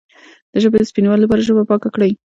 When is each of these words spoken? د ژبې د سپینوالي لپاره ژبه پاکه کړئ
د 0.51 0.53
ژبې 0.63 0.77
د 0.81 0.89
سپینوالي 0.89 1.21
لپاره 1.23 1.45
ژبه 1.47 1.63
پاکه 1.69 1.89
کړئ 1.95 2.11